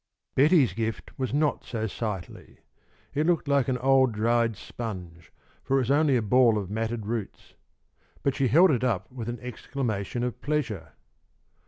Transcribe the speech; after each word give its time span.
Betty's 0.33 0.73
gift 0.73 1.11
was 1.19 1.31
not 1.31 1.63
so 1.63 1.85
sightly. 1.85 2.61
It 3.13 3.27
looked 3.27 3.47
like 3.47 3.67
an 3.67 3.77
old 3.77 4.13
dried 4.13 4.55
sponge, 4.57 5.31
for 5.63 5.75
it 5.77 5.81
was 5.81 5.91
only 5.91 6.17
a 6.17 6.23
ball 6.23 6.57
of 6.57 6.71
matted 6.71 7.05
roots. 7.05 7.53
But 8.23 8.33
she 8.33 8.47
held 8.47 8.71
it 8.71 8.83
up 8.83 9.11
with 9.11 9.29
an 9.29 9.39
exclamation 9.41 10.23
of 10.23 10.41
pleasure. 10.41 10.93